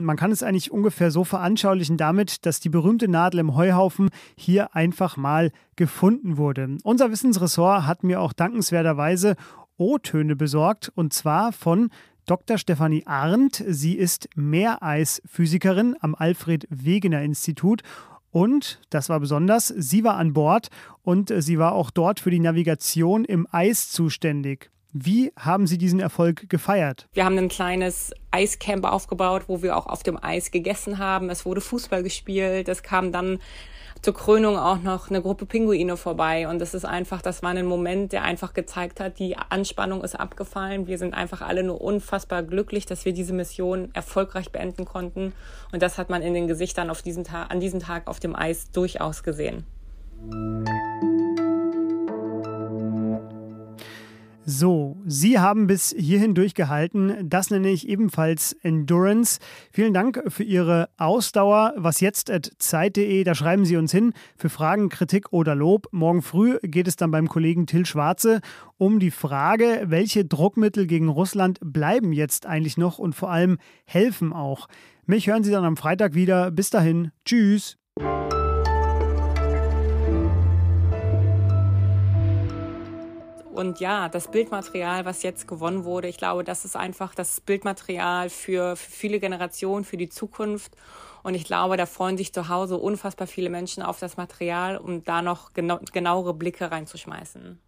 Man 0.00 0.16
kann 0.16 0.32
es 0.32 0.42
eigentlich 0.42 0.72
ungefähr 0.72 1.12
so 1.12 1.22
veranschaulichen 1.22 1.96
damit, 1.96 2.44
dass 2.44 2.58
die 2.58 2.68
berühmte 2.68 3.06
Nadel 3.06 3.38
im 3.38 3.54
Heuhaufen 3.54 4.10
hier 4.36 4.74
einfach 4.74 5.16
mal 5.16 5.52
gefunden 5.76 6.38
wurde. 6.38 6.76
Unser 6.82 7.12
Wissensressort 7.12 7.86
hat 7.86 8.02
mir 8.02 8.20
auch 8.20 8.32
dankenswerterweise 8.32 9.36
O-Töne 9.76 10.34
besorgt 10.34 10.90
und 10.94 11.12
zwar 11.12 11.52
von 11.52 11.90
Dr. 12.26 12.58
Stefanie 12.58 13.06
Arndt. 13.06 13.62
Sie 13.66 13.94
ist 13.94 14.28
Meereisphysikerin 14.36 15.96
am 16.00 16.14
Alfred 16.14 16.66
Wegener 16.70 17.22
Institut 17.22 17.82
und, 18.30 18.80
das 18.90 19.08
war 19.08 19.20
besonders, 19.20 19.68
sie 19.68 20.04
war 20.04 20.16
an 20.16 20.32
Bord 20.32 20.68
und 21.02 21.32
sie 21.36 21.58
war 21.58 21.72
auch 21.72 21.90
dort 21.90 22.20
für 22.20 22.30
die 22.30 22.40
Navigation 22.40 23.24
im 23.24 23.46
Eis 23.50 23.90
zuständig. 23.90 24.70
Wie 24.94 25.32
haben 25.38 25.66
Sie 25.66 25.78
diesen 25.78 26.00
Erfolg 26.00 26.50
gefeiert? 26.50 27.08
Wir 27.14 27.24
haben 27.24 27.38
ein 27.38 27.48
kleines 27.48 28.12
Eiscamp 28.30 28.84
aufgebaut, 28.84 29.44
wo 29.46 29.62
wir 29.62 29.76
auch 29.76 29.86
auf 29.86 30.02
dem 30.02 30.22
Eis 30.22 30.50
gegessen 30.50 30.98
haben. 30.98 31.30
Es 31.30 31.46
wurde 31.46 31.62
Fußball 31.62 32.02
gespielt. 32.02 32.68
Es 32.68 32.82
kam 32.82 33.10
dann 33.10 33.38
zur 34.02 34.14
Krönung 34.14 34.58
auch 34.58 34.82
noch 34.82 35.08
eine 35.08 35.22
Gruppe 35.22 35.46
Pinguine 35.46 35.96
vorbei. 35.96 36.48
Und 36.48 36.58
das 36.58 36.74
ist 36.74 36.84
einfach, 36.84 37.22
das 37.22 37.42
war 37.42 37.50
ein 37.50 37.66
Moment, 37.66 38.12
der 38.12 38.24
einfach 38.24 38.52
gezeigt 38.52 38.98
hat, 38.98 39.20
die 39.20 39.36
Anspannung 39.36 40.02
ist 40.02 40.18
abgefallen. 40.18 40.88
Wir 40.88 40.98
sind 40.98 41.14
einfach 41.14 41.40
alle 41.40 41.62
nur 41.62 41.80
unfassbar 41.80 42.42
glücklich, 42.42 42.84
dass 42.84 43.04
wir 43.04 43.12
diese 43.12 43.32
Mission 43.32 43.90
erfolgreich 43.94 44.50
beenden 44.50 44.84
konnten. 44.84 45.32
Und 45.70 45.82
das 45.82 45.98
hat 45.98 46.10
man 46.10 46.20
in 46.20 46.34
den 46.34 46.48
Gesichtern 46.48 46.90
auf 46.90 47.02
diesen 47.02 47.22
Tag, 47.22 47.52
an 47.52 47.60
diesem 47.60 47.78
Tag 47.78 48.08
auf 48.08 48.18
dem 48.18 48.34
Eis 48.34 48.72
durchaus 48.72 49.22
gesehen. 49.22 49.64
So, 54.44 54.96
Sie 55.06 55.38
haben 55.38 55.68
bis 55.68 55.94
hierhin 55.96 56.34
durchgehalten. 56.34 57.28
Das 57.28 57.50
nenne 57.50 57.70
ich 57.70 57.88
ebenfalls 57.88 58.54
Endurance. 58.62 59.38
Vielen 59.72 59.94
Dank 59.94 60.20
für 60.26 60.42
Ihre 60.42 60.88
Ausdauer. 60.96 61.74
Was 61.76 62.00
jetzt 62.00 62.28
at 62.28 62.50
Zeit.de, 62.58 63.22
da 63.22 63.36
schreiben 63.36 63.64
Sie 63.64 63.76
uns 63.76 63.92
hin 63.92 64.12
für 64.36 64.48
Fragen, 64.48 64.88
Kritik 64.88 65.32
oder 65.32 65.54
Lob. 65.54 65.86
Morgen 65.92 66.22
früh 66.22 66.58
geht 66.62 66.88
es 66.88 66.96
dann 66.96 67.12
beim 67.12 67.28
Kollegen 67.28 67.66
Till 67.66 67.86
Schwarze 67.86 68.40
um 68.78 68.98
die 68.98 69.12
Frage, 69.12 69.84
welche 69.86 70.24
Druckmittel 70.24 70.88
gegen 70.88 71.08
Russland 71.08 71.60
bleiben 71.62 72.12
jetzt 72.12 72.44
eigentlich 72.44 72.76
noch 72.76 72.98
und 72.98 73.14
vor 73.14 73.30
allem 73.30 73.58
helfen 73.84 74.32
auch. 74.32 74.66
Mich 75.06 75.28
hören 75.28 75.44
Sie 75.44 75.52
dann 75.52 75.64
am 75.64 75.76
Freitag 75.76 76.14
wieder. 76.14 76.50
Bis 76.50 76.70
dahin. 76.70 77.12
Tschüss. 77.24 77.76
Und 83.52 83.80
ja, 83.80 84.08
das 84.08 84.30
Bildmaterial, 84.30 85.04
was 85.04 85.22
jetzt 85.22 85.46
gewonnen 85.46 85.84
wurde, 85.84 86.08
ich 86.08 86.16
glaube, 86.16 86.42
das 86.42 86.64
ist 86.64 86.74
einfach 86.74 87.14
das 87.14 87.40
Bildmaterial 87.42 88.30
für, 88.30 88.76
für 88.76 88.90
viele 88.90 89.20
Generationen, 89.20 89.84
für 89.84 89.98
die 89.98 90.08
Zukunft. 90.08 90.74
Und 91.22 91.34
ich 91.34 91.44
glaube, 91.44 91.76
da 91.76 91.84
freuen 91.84 92.16
sich 92.16 92.32
zu 92.32 92.48
Hause 92.48 92.78
unfassbar 92.78 93.26
viele 93.26 93.50
Menschen 93.50 93.82
auf 93.82 93.98
das 93.98 94.16
Material, 94.16 94.78
um 94.78 95.04
da 95.04 95.20
noch 95.20 95.52
genau, 95.52 95.78
genauere 95.92 96.32
Blicke 96.32 96.70
reinzuschmeißen. 96.70 97.60